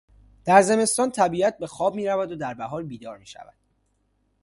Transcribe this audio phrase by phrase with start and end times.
[0.45, 3.55] در زمستان طبیعت به خواب میرود و در بهار بیدار میشود.